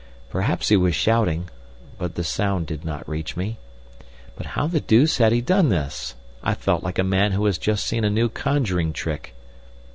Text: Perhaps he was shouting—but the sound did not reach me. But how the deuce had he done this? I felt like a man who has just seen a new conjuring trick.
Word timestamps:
Perhaps 0.31 0.69
he 0.69 0.77
was 0.77 0.95
shouting—but 0.95 2.15
the 2.15 2.23
sound 2.23 2.65
did 2.65 2.83
not 2.83 3.07
reach 3.07 3.37
me. 3.37 3.59
But 4.35 4.47
how 4.57 4.65
the 4.65 4.79
deuce 4.81 5.19
had 5.19 5.31
he 5.31 5.41
done 5.41 5.69
this? 5.69 6.15
I 6.41 6.55
felt 6.55 6.81
like 6.81 6.97
a 6.97 7.03
man 7.03 7.33
who 7.33 7.45
has 7.45 7.59
just 7.59 7.85
seen 7.85 8.03
a 8.03 8.09
new 8.09 8.27
conjuring 8.27 8.93
trick. 8.93 9.35